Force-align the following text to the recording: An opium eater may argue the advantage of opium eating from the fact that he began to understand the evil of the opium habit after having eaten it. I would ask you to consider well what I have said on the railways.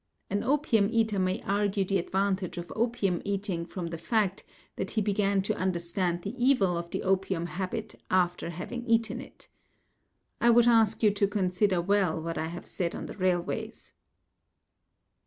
An 0.31 0.41
opium 0.43 0.89
eater 0.91 1.19
may 1.19 1.43
argue 1.43 1.85
the 1.85 1.99
advantage 1.99 2.57
of 2.57 2.73
opium 2.75 3.21
eating 3.23 3.67
from 3.67 3.89
the 3.89 3.99
fact 3.99 4.43
that 4.75 4.89
he 4.89 4.99
began 4.99 5.43
to 5.43 5.55
understand 5.55 6.23
the 6.23 6.33
evil 6.43 6.75
of 6.75 6.89
the 6.89 7.03
opium 7.03 7.45
habit 7.45 7.93
after 8.09 8.49
having 8.49 8.83
eaten 8.87 9.21
it. 9.21 9.47
I 10.41 10.49
would 10.49 10.67
ask 10.67 11.03
you 11.03 11.11
to 11.11 11.27
consider 11.27 11.83
well 11.83 12.19
what 12.19 12.39
I 12.39 12.47
have 12.47 12.65
said 12.65 12.95
on 12.95 13.05
the 13.05 13.13
railways. 13.13 13.93